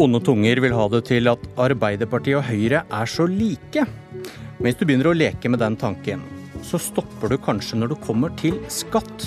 [0.00, 3.82] Onde tunger vil ha det til at Arbeiderpartiet og Høyre er så like.
[4.56, 6.22] Mens du begynner å leke med den tanken,
[6.64, 9.26] så stopper du kanskje når du kommer til skatt.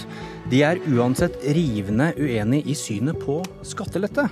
[0.49, 3.35] De er uansett rivende uenig i synet på
[3.69, 4.25] skattelette.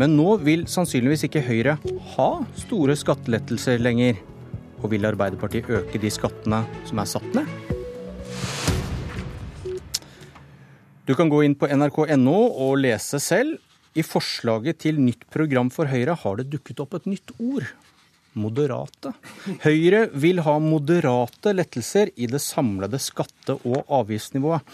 [0.00, 1.76] Men nå vil sannsynligvis ikke Høyre
[2.16, 2.28] ha
[2.58, 4.18] store skattelettelser lenger.
[4.82, 7.46] Og vil Arbeiderpartiet øke de skattene som er satt ned?
[11.06, 13.60] Du kan gå inn på nrk.no og lese selv.
[13.94, 17.68] I forslaget til nytt program for Høyre har det dukket opp et nytt ord.
[18.34, 19.12] Moderate.
[19.62, 24.66] Høyre vil ha moderate lettelser i det samlede skatte- og avgiftsnivået.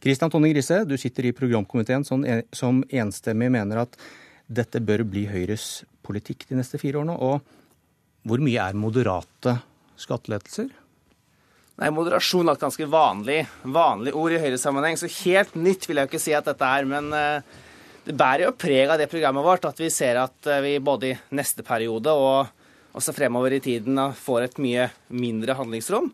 [0.00, 3.98] Kristian Tonning Grise, du sitter i programkomiteen som enstemmig mener at
[4.48, 7.18] dette bør bli Høyres politikk de neste fire årene.
[7.20, 7.44] Og
[8.24, 9.58] hvor mye er moderate
[10.00, 10.72] skattelettelser?
[11.80, 16.08] Nei, Moderasjon er et ganske vanlig, vanlig ord i Høyre-sammenheng, så helt nytt vil jeg
[16.08, 16.86] ikke si at dette er.
[16.88, 17.63] Men uh,
[18.04, 21.10] det bærer jo preg av det programmet vårt at vi ser at eh, vi både
[21.10, 22.50] i neste periode og
[22.94, 26.10] også fremover i tiden får et mye mindre handlingsrom.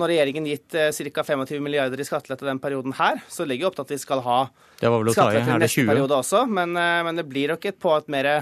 [0.00, 1.26] Når regjeringen gitt eh, ca.
[1.26, 4.24] 25 milliarder i skattelette den perioden her, så legger vi opp til at vi skal
[4.24, 4.40] ha
[4.80, 6.46] skattelette i neste periode også.
[6.48, 8.32] Men, eh, men, det blir nok et på et mer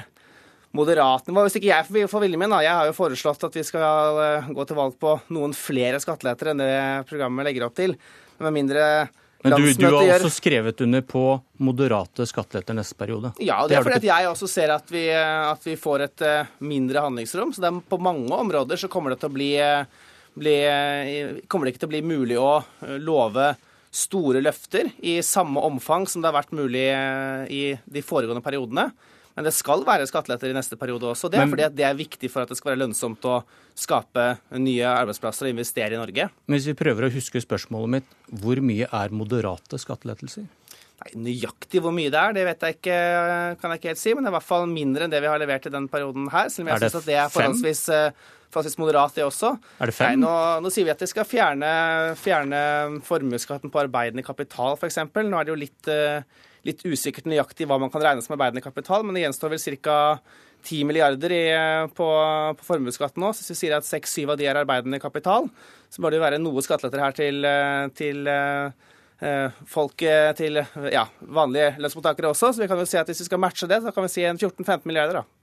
[0.79, 1.49] moderat nivå.
[1.49, 2.63] Hvis ikke jeg får viljen min, da.
[2.63, 6.61] Jeg har jo foreslått at vi skal gå til valg på noen flere skatteletter enn
[6.61, 6.75] det
[7.09, 7.97] programmet legger opp til.
[8.39, 8.85] Men med mindre
[9.43, 11.23] men du, du, har også skrevet under på
[11.63, 13.31] moderate skatteletter neste periode?
[13.39, 17.05] Ja, det er fordi jeg også ser at vi, at vi, får et eh, mindre
[17.07, 17.53] handlingsrom.
[17.55, 21.69] Så er, på mange områder så kommer det, til å bli, eh, bli, eh, kommer
[21.69, 22.51] det ikke til å bli mulig å
[22.99, 23.53] love
[23.95, 26.89] store løfter i samme omfang som det har vært mulig
[27.55, 28.91] i de foregående periodene.
[29.39, 31.29] Men det skal være skatteletter i neste periode også.
[31.31, 33.37] Det er Men, fordi det er viktig for at det skal være lønnsomt å
[33.79, 34.25] skape
[34.59, 36.25] nye arbeidsplasser og investere i Norge.
[36.51, 40.49] Men hvis vi prøver å huske spørsmålet mitt, hvor mye er moderate skattelettelser?
[40.99, 42.97] Nei, Nøyaktig hvor mye det er, det vet jeg ikke,
[43.61, 44.17] kan jeg ikke helt si.
[44.17, 46.27] Men det er i hvert fall mindre enn det vi har levert i den perioden
[46.35, 46.51] her.
[46.51, 49.53] Selv om jeg syns det er forholdsvis, eh, forholdsvis moderat, det også.
[49.79, 50.19] Er det fem?
[50.19, 50.35] Nei, nå,
[50.67, 51.71] nå sier vi at vi skal fjerne,
[52.19, 52.61] fjerne
[53.07, 54.99] formuesskatten på arbeidende kapital, f.eks.
[55.15, 58.65] Nå er det jo litt uh, litt usikkert nøyaktig hva man kan regne som arbeidende
[58.65, 59.97] kapital, men det gjenstår vel ca.
[60.59, 61.43] 10 milliarder i,
[61.95, 62.07] på,
[62.59, 63.31] på formuesskatten nå.
[63.31, 65.47] Så hvis vi sier at 6-7 av de er arbeidende kapital,
[65.87, 67.47] så bør det jo være noe skatteletter her til,
[67.95, 70.03] til uh, folk
[70.43, 70.59] til
[70.91, 72.51] ja, vanlige lønnsmottakere også.
[72.51, 74.27] Så vi kan jo si at hvis vi skal matche det, så kan vi si
[74.27, 75.38] 14-15 milliarder, da.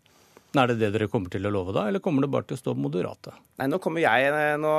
[0.56, 2.62] Er det det dere kommer til å love da, eller kommer det bare til å
[2.62, 3.34] stå moderate?
[3.60, 4.74] Nei, nå kommer jeg Nå,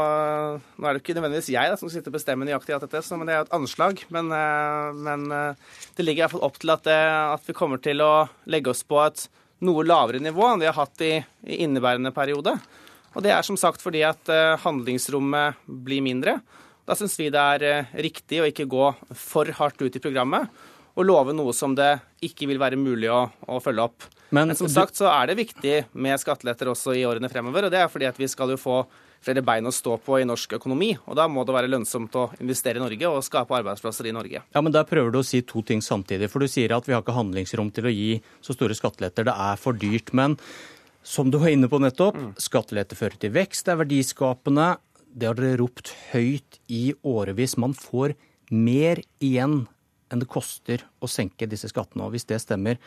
[0.77, 3.29] nå er det ikke nødvendigvis jeg da, som sitter og bestemmer nøyaktig alt dette, men
[3.29, 4.03] det er jo et anslag.
[4.15, 7.45] Men, eh, men, eh, det ligger i hvert fall opp til at, det, eh, at,
[7.47, 8.13] vi kommer til å
[8.53, 9.27] legge oss på et
[9.67, 11.15] noe lavere nivå enn vi har hatt i,
[11.49, 12.57] i inneværende periode.
[13.17, 14.29] Og det er som sagt fordi at
[14.61, 16.35] handlingsrommet blir mindre.
[16.85, 20.53] Da syns vi det er riktig å ikke gå for hardt ut i programmet
[20.97, 21.93] og love noe som det
[22.25, 24.07] ikke vil være mulig å, å følge opp.
[24.31, 27.69] Men, Men, som sagt så er det viktig med skatteletter også i årene fremover.
[27.69, 28.81] Og det er fordi at vi skal jo få
[29.27, 30.93] flere bein å stå på i norsk økonomi.
[31.07, 34.43] Og da må det være lønnsomt å investere i Norge og skape arbeidsplasser i Norge.
[34.43, 36.31] Ja, Men der prøver du å si to ting samtidig.
[36.33, 38.11] For du sier at vi har ikke handlingsrom til å gi
[38.45, 39.29] så store skatteletter.
[39.29, 40.13] Det er for dyrt.
[40.17, 40.39] Men
[41.07, 42.33] som du var inne på nettopp, mm.
[42.43, 44.73] skattelette fører til vekst, det er verdiskapende.
[45.07, 47.57] Det har dere ropt høyt i årevis.
[47.63, 48.17] Man får
[48.51, 49.65] mer igjen
[50.17, 52.07] enn det koster å senke disse skattene.
[52.07, 52.81] Og hvis det stemmer,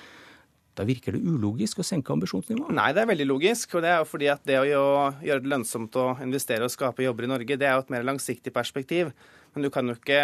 [0.79, 2.71] da virker det ulogisk å senke ambisjonsnivået?
[2.75, 3.75] Nei, det er veldig logisk.
[3.75, 7.05] og Det er jo fordi at det å gjøre det lønnsomt å investere og skape
[7.05, 9.11] jobber i Norge, det er jo et mer langsiktig perspektiv.
[9.53, 10.21] Men du kan jo ikke,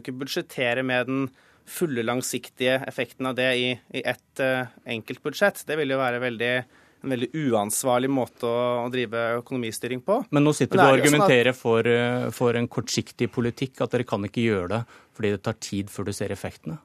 [0.00, 1.26] ikke budsjettere med den
[1.68, 5.62] fulle langsiktige effekten av det i, i ett uh, enkelt budsjett.
[5.68, 6.54] Det vil jo være veldig
[7.02, 10.20] en veldig uansvarlig måte å, drive økonomistyring på.
[10.30, 14.06] Men nå sitter du og sånn argumenterer for, eh, for, en kortsiktig politikk, at dere
[14.08, 14.82] kan ikke gjøre det
[15.12, 16.78] fordi det tar tid før du ser effektene?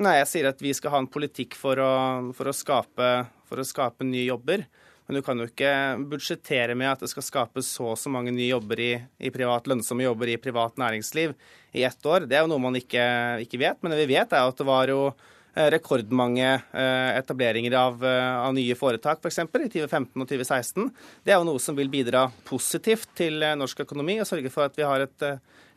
[0.00, 1.92] Nei, jeg sier at vi skal ha en politikk for å,
[2.34, 3.10] for å, skape,
[3.46, 4.64] for å skape, nye jobber.
[5.06, 5.70] Men du kan jo ikke
[6.08, 9.68] budsjettere med at det skal skapes så og så mange nye jobber i, i, privat,
[9.68, 11.34] lønnsomme jobber i privat næringsliv
[11.76, 12.24] i ett år.
[12.26, 13.04] Det er jo noe man ikke,
[13.44, 13.82] ikke vet.
[13.84, 15.12] Men det vi vet, er at det var jo
[15.54, 19.40] rekordmange eh, etableringer av, eh, av nye foretak, f.eks.
[19.52, 20.88] For i 2015 og 2016.
[21.24, 24.78] Det er jo noe som vil bidra positivt til norsk økonomi og sørge for at
[24.78, 25.28] vi har et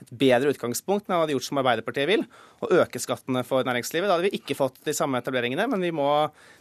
[0.03, 2.25] et bedre utgangspunkt enn det hadde gjort som Arbeiderpartiet vil,
[2.61, 4.07] å øke skattene for næringslivet.
[4.09, 6.07] Da hadde vi ikke fått de samme etableringene, men vi må,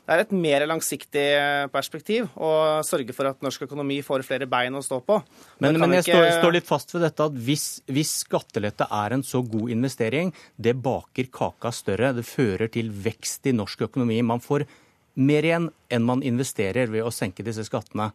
[0.07, 1.27] det er et mer langsiktig
[1.75, 2.53] perspektiv å
[2.87, 5.19] sørge for at norsk økonomi får flere bein å stå på.
[5.65, 6.17] Men, men jeg ikke...
[6.17, 10.33] står, står, litt fast ved dette at hvis, hvis skattelette er en så god investering,
[10.57, 12.15] det baker kaka større.
[12.17, 14.23] Det fører til vekst i norsk økonomi.
[14.27, 14.67] Man får
[15.17, 18.11] mer igjen enn man investerer ved å senke disse skattene.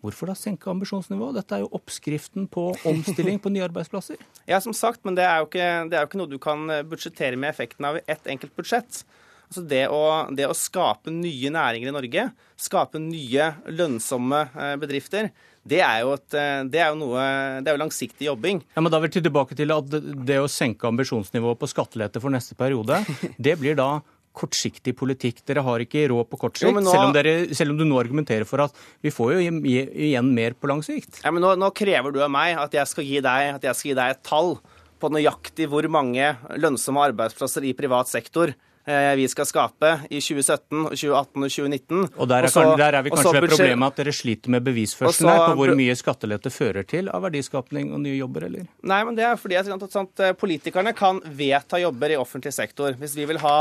[0.00, 1.36] Hvorfor da senke ambisjonsnivået?
[1.40, 4.20] Dette er jo oppskriften på omstilling på nye arbeidsplasser.
[4.50, 7.38] Ja, som sagt, men det er, ikke, det er jo ikke, noe du kan budsjettere
[7.38, 9.04] med effekten av i ett enkelt budsjett.
[9.50, 12.24] Altså det, å, det å skape nye næringer i Norge,
[12.54, 15.32] skape nye lønnsomme eh, bedrifter,
[15.66, 17.24] det er jo, et, eh, det er jo noe,
[17.58, 18.62] det er jo langsiktig jobbing.
[18.76, 22.30] Ja, men Da vil vi tilbake til at det å senke ambisjonsnivået på skattelette for
[22.30, 23.02] neste periode,
[23.48, 23.96] det blir da
[24.36, 25.42] kortsiktig politikk.
[25.48, 26.86] Dere har ikke råd på kort sikt, nå...
[26.86, 30.56] selv, om dere, selv, om du nå argumenterer for at vi får jo igjen mer
[30.58, 31.22] på lang sikt.
[31.24, 33.78] Ja, men nå, nå krever du av meg at jeg skal gi deg, at jeg
[33.78, 34.56] skal gi deg et tall
[35.00, 40.90] på nøyaktig hvor mange lønnsomme arbeidsplasser i privat sektor eh, vi skal skape i 2017,
[40.92, 42.02] 2018 og 2019.
[42.20, 45.32] Og Der er, også, der er vi kanskje ved problemet at dere sliter med bevisførselen
[45.32, 48.66] her på hvor mye skattelette fører til av verdiskapning og nye jobber, eller?
[48.92, 52.96] Nei, men det er fordi at, at eh, politikerne kan vedta jobber i offentlig sektor.
[53.00, 53.56] Hvis vi vil ha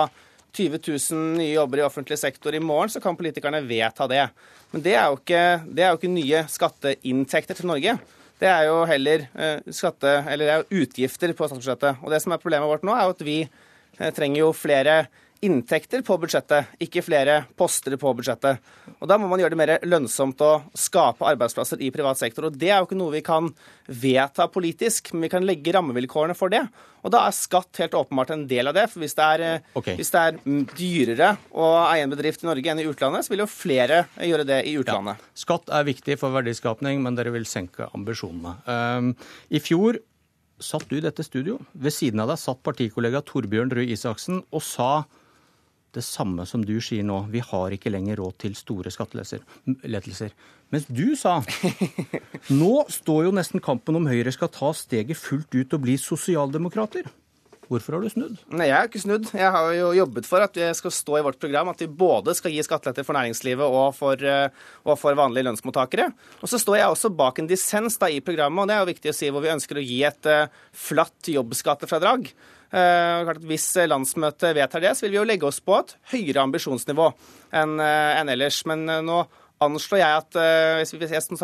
[0.56, 4.26] 20 000 nye jobber i offentlig sektor i morgen, så kan politikerne vedta det.
[4.72, 5.44] Men det er jo ikke,
[5.78, 7.96] er jo ikke nye skatteinntekter til Norge.
[8.40, 12.04] Det er jo heller eh, skatte, eller det er utgifter på statsbudsjettet.
[12.04, 15.02] Og det som er problemet vårt nå, er jo at vi eh, trenger jo flere
[15.46, 18.60] inntekter på budsjettet, ikke flere poster på budsjettet.
[19.00, 22.46] Og Da må man gjøre det mer lønnsomt å skape arbeidsplasser i privat sektor.
[22.46, 23.54] og Det er jo ikke noe vi kan
[23.88, 26.68] vedta politisk, men vi kan legge rammevilkårene for det.
[27.04, 28.90] Og Da er skatt helt åpenbart en del av det.
[28.90, 29.96] for Hvis det er, okay.
[29.96, 33.40] hvis det er dyrere å eie en bedrift i Norge enn i utlandet, så vil
[33.40, 35.18] jo flere gjøre det i utlandet.
[35.18, 35.32] Ja.
[35.36, 38.58] Skatt er viktig for verdiskapning, men dere vil senke ambisjonene.
[38.68, 39.16] Um,
[39.50, 40.00] I fjor
[40.60, 41.60] satt du i dette studio.
[41.74, 45.06] Ved siden av deg satt partikollega Torbjørn Røe Isaksen og sa
[45.96, 47.24] det samme som du sier nå.
[47.34, 50.36] Vi har ikke lenger råd til store skattelettelser.
[50.70, 51.40] Mens du sa
[52.62, 57.10] nå står jo nesten kampen om Høyre skal ta steget fullt ut og bli sosialdemokrater.
[57.70, 58.38] Hvorfor har du snudd?
[58.50, 59.28] Nei, Jeg har ikke snudd.
[59.38, 62.34] Jeg har jo jobbet for at det skal stå i vårt program at vi både
[62.34, 64.50] skal gi skatteletter for næringslivet og for, eh,
[64.90, 66.08] og for, vanlige lønnsmottakere.
[66.42, 68.90] Og så står jeg også bak en dissens da i programmet, og det er jo
[68.90, 72.32] viktig å si hvor vi ønsker å gi et uh, flatt jobbskattefradrag.
[72.74, 77.12] Uh, hvis landsmøtet vedtar det, så vil vi jo legge oss på et høyere ambisjonsnivå
[77.54, 77.80] enn
[78.34, 78.64] ellers.
[78.66, 79.24] Men nå
[79.62, 80.42] anslår jeg at,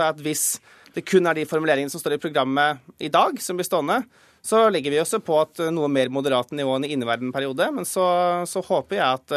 [0.10, 0.46] at hvis
[0.96, 4.06] det kun er de formuleringene som står i programmet i dag, som blir stående,
[4.46, 7.72] så legger vi oss på et noe mer moderat nivå enn i inneværende periode.
[7.74, 8.06] Men så,
[8.46, 9.36] så håper jeg at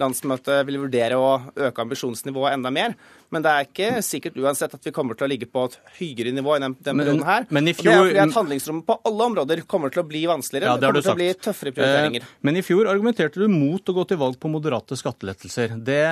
[0.00, 1.30] landsmøtet vil vurdere å
[1.68, 2.94] øke ambisjonsnivået enda mer.
[3.30, 6.32] Men det er ikke sikkert uansett at vi kommer til å ligge på et høyere
[6.34, 7.46] nivå enn den, den perioden her.
[7.54, 7.92] Men i fjor...
[7.92, 10.72] Og det er fordi at Handlingsrommet på alle områder kommer til å bli vanskeligere.
[10.72, 12.26] Ja, det, det kommer til å bli tøffere prioriteringer.
[12.26, 15.76] Eh, men i fjor argumenterte du mot å gå til valg på moderate skattelettelser.
[15.86, 16.02] Det,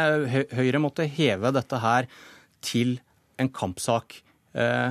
[0.54, 2.08] Høyre måtte heve dette her
[2.64, 2.98] til
[3.38, 4.20] en kampsak.
[4.58, 4.90] Eh,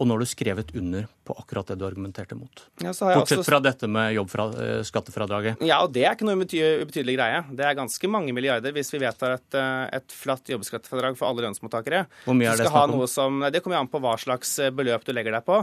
[0.00, 2.62] og nå har du skrevet under på akkurat det du argumenterte mot.
[2.82, 3.46] Ja, Bortsett også...
[3.46, 4.88] fra dette med jobbskattefradraget.
[4.88, 5.62] skattefradraget.
[5.68, 7.42] Ja, og det er ikke noe ubetydelig greie.
[7.54, 11.46] Det er ganske mange milliarder hvis vi vedtar et, eh, et flatt jobbskattefradrag for alle
[11.46, 12.06] lønnsmottakere.
[12.26, 13.04] Hvor mye er det snakk om?
[13.10, 15.60] Som, det kommer an på hva slags eh, beløp du legger deg på.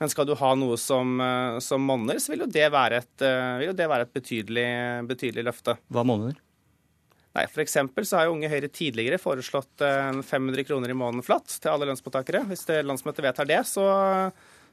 [0.00, 1.20] Men skal du ha noe som,
[1.62, 4.64] som monner, så vil jo det være et, det være et betydelig,
[5.06, 5.76] betydelig løfte.
[5.94, 6.34] Hva monner?
[7.32, 7.78] Nei, F.eks.
[8.04, 11.88] så har jo Unge Høyre tidligere foreslått 500 eh, kroner i måneden flatt til alle
[11.88, 12.44] lønnsmottakere.
[12.50, 13.86] Hvis det landsmøtet vedtar det, så,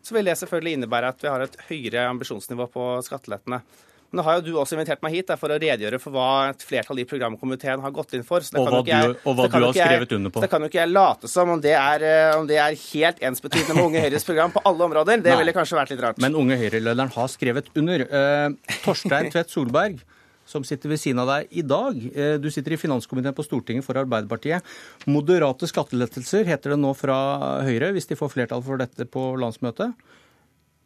[0.04, 3.62] så, vil det selvfølgelig innebære at vi har et høyere ambisjonsnivå på skattelettene.
[4.10, 6.64] Men nå har jo du også invitert meg hit for å redegjøre for hva et
[6.66, 8.44] flertall i programkomiteen har gått inn for.
[8.58, 10.42] og hva, jeg, du, og hva du, har skrevet under på.
[10.42, 12.76] Så det kan jo ikke jeg late som om det er, eh, om det er
[12.90, 15.24] helt ensbetydende med Unge Høyres program på alle områder.
[15.24, 15.42] Det Nei.
[15.46, 16.20] ville kanskje vært litt rart.
[16.20, 18.10] Men Unge Høyre-lederen har skrevet under.
[18.10, 20.02] Uh, Torstein Tvedt Solberg
[20.50, 22.00] som sitter ved siden av deg i dag.
[22.10, 24.66] Eh, du sitter i finanskomiteen på Stortinget for Arbeiderpartiet.
[25.10, 27.20] Moderate skattelettelser heter det nå fra
[27.68, 29.94] Høyre, hvis de får flertall for dette på landsmøtet.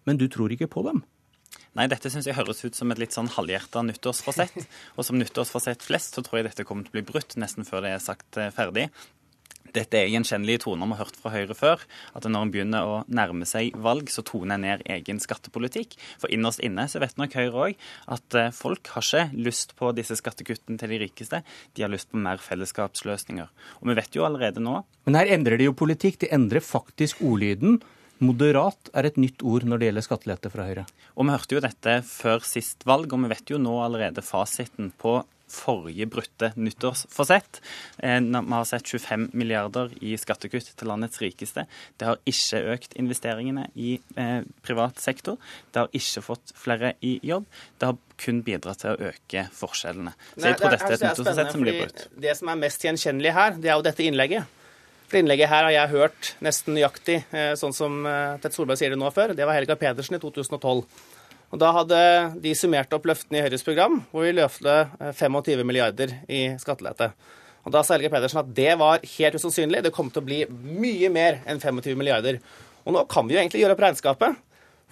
[0.04, 1.04] Men du tror ikke på dem?
[1.78, 4.68] Nei, dette syns jeg høres ut som et litt sånn halvhjerta nyttårsforsett.
[4.98, 7.86] Og som nyttårsforsett flest, så tror jeg dette kommer til å bli brutt nesten før
[7.86, 8.90] det er sagt eh, ferdig.
[9.74, 11.86] Dette er gjenkjennelige toner vi har hørt fra Høyre før.
[12.14, 15.96] At når en begynner å nærme seg valg, så toner en ned egen skattepolitikk.
[16.22, 19.90] For innerst inne så vet nok Høyre òg at eh, folk har ikke lyst på
[19.98, 21.42] disse skattekuttene til de rikeste.
[21.74, 23.50] De har lyst på mer fellesskapsløsninger.
[23.82, 26.22] Og vi vet jo allerede nå Men her endrer de jo politikk.
[26.22, 27.82] De endrer faktisk ordlyden.
[28.24, 30.86] Moderat er et nytt ord når det gjelder skattelette fra Høyre.
[31.18, 34.94] Og Vi hørte jo dette før sist valg, og vi vet jo nå allerede fasiten
[35.02, 35.24] på
[35.54, 37.62] forrige brutte nyttårsforsett.
[37.98, 41.66] Eh, vi har sett 25 milliarder i skattekutt til landets rikeste.
[41.98, 45.38] Det har ikke økt investeringene i eh, privat sektor.
[45.72, 47.46] Det har ikke fått flere i jobb.
[47.78, 50.16] Det har kun bidratt til å øke forskjellene.
[50.36, 52.06] Så jeg tror dette er et nyttårsforsett som blir brutt.
[52.28, 54.60] Det som er mest gjenkjennelig her, det er jo dette innlegget.
[55.08, 58.06] For innlegget her har jeg hørt nesten nøyaktig, eh, sånn som
[58.42, 59.36] Tett Solberg sier det nå før.
[59.38, 60.86] Det var Helga Pedersen i 2012.
[61.54, 61.98] Og Da hadde
[62.42, 64.74] de summert opp løftene i Høyres program, hvor vi løfte
[65.14, 67.12] 25 eh, milliarder i skattelette.
[67.64, 69.84] Og Da sa Helge Pedersen at det var helt usannsynlig.
[69.86, 72.40] Det kom til å bli mye mer enn 25 milliarder.
[72.84, 74.40] Og nå kan vi jo egentlig gjøre opp regnskapet.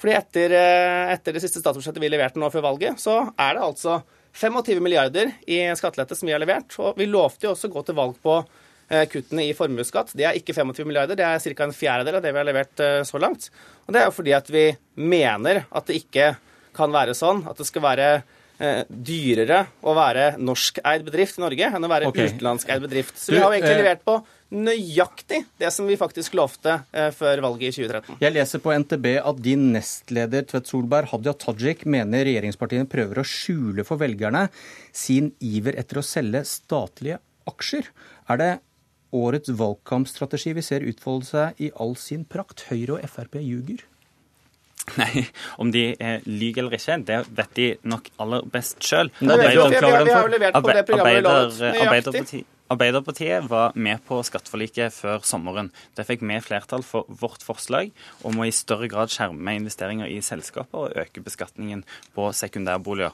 [0.02, 3.66] Fordi etter, eh, etter det siste statsbudsjettet vi leverte nå før valget, så er det
[3.66, 4.04] altså
[4.38, 6.78] 25 milliarder i skattelette som vi har levert.
[6.78, 10.14] Og vi lovte jo også å gå til valg på eh, kuttene i formuesskatt.
[10.14, 11.66] Det er ikke 25 milliarder, det er ca.
[11.66, 13.50] en fjerdedel av det vi har levert så langt.
[13.88, 14.66] Og det er jo fordi at vi
[15.02, 16.30] mener at det ikke
[16.76, 18.10] kan være sånn at det skal være
[18.62, 22.32] eh, dyrere å være norskeid bedrift i Norge enn å være okay.
[22.32, 23.18] utenlandskeid bedrift.
[23.20, 24.20] Så vi har jo egentlig eh, levert på
[24.52, 28.20] nøyaktig det som vi faktisk lovte eh, før valget i 2013.
[28.24, 33.28] Jeg leser på NTB at din nestleder Tvedt Solberg, Hadia Tajik, mener regjeringspartiene prøver å
[33.28, 34.48] skjule for velgerne
[34.92, 37.88] sin iver etter å selge statlige aksjer.
[38.32, 38.52] Er det
[39.16, 42.68] årets valgkampstrategi vi ser utfolde seg i all sin prakt?
[42.70, 43.88] Høyre og Frp ljuger.
[45.02, 45.26] Nei,
[45.62, 49.12] om de eh, lyver eller ikke, det vet de nok aller best sjøl.
[49.20, 51.62] Vi, har levert på det programmet.
[51.62, 52.44] Nøyaktig.
[52.72, 55.74] Arbeiderpartiet var med på skatteforliket før sommeren.
[56.00, 57.92] Der fikk vi flertall for vårt forslag
[58.24, 61.84] om å i større grad skjerme investeringer i selskaper og øke beskatningen
[62.16, 63.12] på sekundærboliger.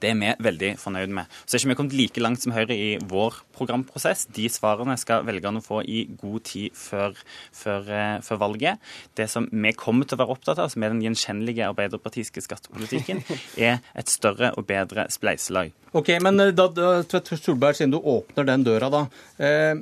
[0.00, 1.28] Det er vi veldig fornøyd med.
[1.44, 4.26] Så er ikke vi kommet like langt som Høyre i vår programprosess.
[4.32, 7.18] De svarene skal velgerne få i god tid før,
[7.56, 8.80] før, eh, før valget.
[9.16, 13.22] Det som vi kommer til å være opptatt av, som er den gjenkjennelige arbeiderpartiske skattepolitikken,
[13.70, 15.74] er et større og bedre spleiselag.
[15.92, 19.06] Ok, men eh, da, da, Solberg, siden du åpner den døra, da.
[19.38, 19.74] Eh,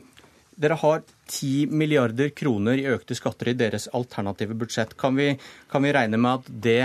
[0.59, 4.97] dere har 10 milliarder kroner i økte skatter i deres alternative budsjett.
[4.99, 5.37] Kan vi,
[5.71, 6.81] kan vi regne med at det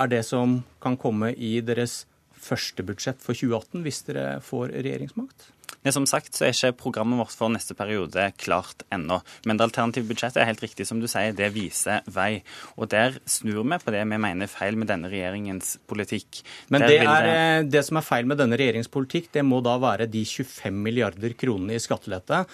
[0.00, 2.06] er det som kan komme i deres
[2.42, 5.50] første budsjett for 2018, hvis dere får regjeringsmakt?
[5.82, 9.18] Ja, som sagt så er ikke programmet vårt for neste periode klart ennå.
[9.48, 12.44] Men det alternative budsjettet er helt riktig som du sier, det viser vei.
[12.76, 16.42] Og der snur vi på det vi mener er feil med denne regjeringens politikk.
[16.70, 17.72] Men det, er, det...
[17.74, 21.34] det som er feil med denne regjeringens politikk, det må da være de 25 milliarder
[21.38, 22.44] kronene i skattelette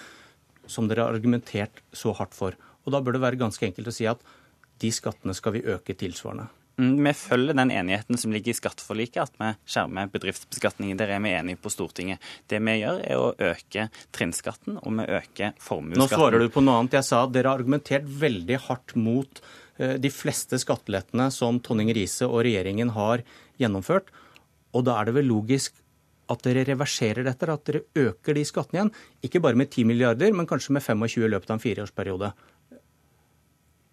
[0.69, 2.57] som dere har argumentert så hardt for.
[2.85, 4.25] Og da bør det være ganske enkelt å si at
[4.79, 6.47] de skattene skal vi øke tilsvarende.
[6.79, 10.97] Mm, Vi følger den enigheten som ligger i skatteforliket, at vi skjermer bedriftsbeskatningen.
[10.97, 12.23] Der er vi enige på Stortinget.
[12.47, 15.57] Det vi gjør, er å øke trinnskatten, og vi øker
[15.99, 16.95] Nå svarer du på noe annet.
[17.01, 19.41] Jeg sa dere har argumentert veldig hardt mot
[19.77, 23.25] eh, de fleste skattelettene som Tonning Riise og regjeringen har
[23.59, 24.13] gjennomført.
[24.71, 25.75] Og da er det vel logisk
[26.29, 28.93] at dere reverserer dette, at dere øker de skattene igjen.
[29.25, 32.31] Ikke bare med 10 milliarder, men kanskje med 25 i løpet av en fireårsperiode.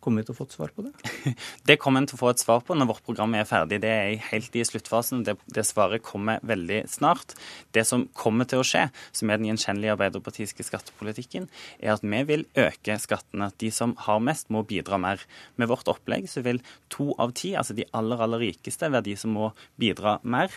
[0.06, 0.92] Kommer vi til å få et svar på det?
[1.66, 3.80] Det kommer en til å få et svar på når vårt program er ferdig.
[3.82, 5.24] Det er helt i sluttfasen.
[5.26, 7.34] Det, det svaret kommer veldig snart.
[7.74, 11.50] Det som kommer til å skje, som er den gjenkjennelige arbeiderpartiske skattepolitikken,
[11.82, 13.50] er at vi vil øke skattene.
[13.50, 15.26] At de som har mest, må bidra mer.
[15.58, 19.18] Med vårt opplegg så vil to av ti, altså de aller, aller rikeste, være de
[19.18, 19.50] som må
[19.82, 20.54] bidra mer.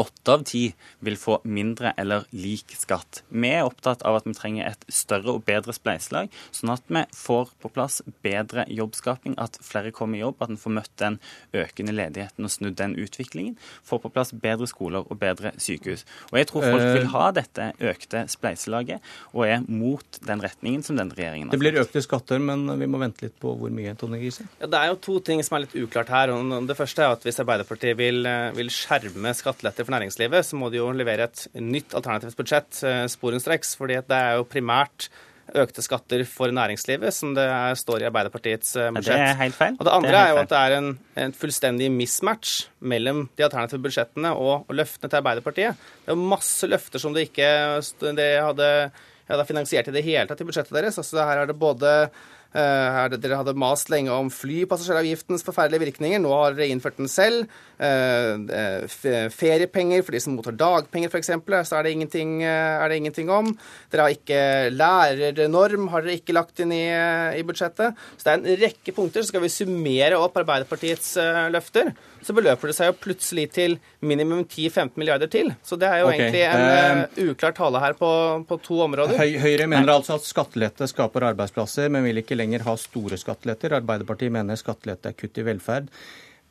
[0.00, 0.64] Åtte av ti
[1.04, 3.22] vil få mindre eller lik skatt.
[3.28, 7.04] Vi er opptatt av at vi trenger et større og bedre spleiselag, sånn at vi
[7.14, 11.18] får på plass bedre jobbskaping, at flere kommer i jobb, at en får møtt den
[11.54, 13.54] økende ledigheten og snudd den utviklingen.
[13.86, 16.04] Får på plass bedre skoler og bedre sykehus.
[16.32, 20.98] Og jeg tror folk vil ha dette økte spleiselaget, og er mot den retningen som
[20.98, 21.54] denne regjeringen har.
[21.54, 24.48] Det blir økte skatter, men vi må vente litt på hvor mye, Tonning Gise?
[24.58, 26.34] Ja, det er jo to ting som er litt uklart her.
[26.66, 30.70] Det første er at hvis Arbeiderpartiet vil, eh, vil skjerme skatteletter for næringslivet, så må
[30.72, 33.76] de jo levere et nytt alternativt budsjett eh, sporenstreks.
[33.80, 35.08] fordi det er jo primært
[35.60, 39.20] økte skatter for næringslivet som det er, står i Arbeiderpartiets eh, Ja, budsjett.
[39.20, 39.78] Det er helt feil.
[39.78, 40.92] Og det andre Det er, jo at det er en,
[41.24, 45.82] en fullstendig mismatch mellom de alternative budsjettene og, og løftene til Arbeiderpartiet.
[46.04, 47.50] Det er jo masse løfter som det ikke
[48.16, 48.70] det hadde,
[49.28, 50.98] hadde finansiert i det hele tatt i budsjettet deres.
[51.00, 52.24] Altså Her er det både eh,
[52.54, 56.22] her, dere hadde mast lenge om flypassasjeravgiftens forferdelige virkninger.
[56.22, 57.48] Nå har dere innført den selv.
[57.74, 61.32] Eh, eh, feriepenger for de som mottar dagpenger, f.eks.,
[61.66, 63.50] så er det, ingenting, eh, er det ingenting om.
[63.90, 67.98] Dere har ikke lærernorm, har dere ikke lagt inn i, eh, i budsjettet.
[68.16, 69.22] Så det er en rekke punkter.
[69.22, 71.94] Så skal vi summere opp Arbeiderpartiets eh, løfter,
[72.24, 75.52] så beløper det seg jo plutselig til minimum 10-15 milliarder til.
[75.66, 76.30] Så det er jo okay.
[76.30, 78.10] egentlig en uh, uklar tale her på,
[78.48, 79.18] på to områder.
[79.42, 83.74] Høyre mener altså at skattelette skaper arbeidsplasser, men vil ikke lenger ha store skatteletter.
[83.80, 85.88] Arbeiderpartiet mener skattelette er kutt i velferd,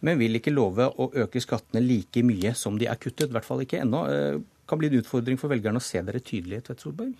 [0.04, 3.30] men vil ikke love å øke skattene like mye som de er kuttet.
[3.30, 4.08] I hvert fall ikke ennå.
[4.10, 7.14] Eh, Kan bli en utfordring for velgerne å se dere tydelig, Tvedt Solberg?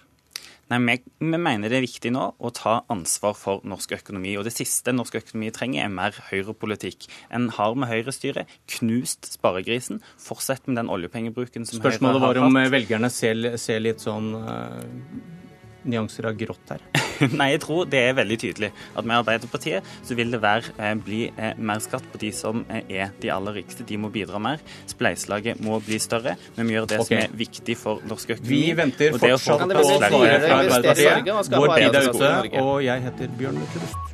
[0.72, 4.32] Nei, vi, vi mener det er viktig nå å ta ansvar for norsk økonomi.
[4.40, 7.10] Og det siste norsk økonomi trenger, er mer høyrepolitikk.
[7.36, 10.00] En har med høyrestyret knust sparegrisen.
[10.24, 12.40] Fortsett med den oljepengebruken som Spørsmålet Høyre har hatt.
[12.40, 15.43] Spørsmålet var om velgerne ser, ser litt sånn eh,
[15.90, 16.84] nyanser av grått her.
[17.40, 20.94] Nei, jeg tror det er veldig tydelig at med Arbeiderpartiet så vil det være, eh,
[21.00, 23.86] bli eh, mer skatt på de som eh, er de aller rikeste.
[23.88, 24.64] De må bidra mer.
[24.92, 26.38] Spleiselaget må bli større.
[26.58, 27.10] Men vi gjør det okay.
[27.10, 28.56] som er viktig for norsk økonomi.
[28.56, 31.54] Vi venter fortsatt på svaret fra Arbeiderpartiet.
[31.54, 34.13] Vår tid er ute, og jeg heter Bjørn Myklebust.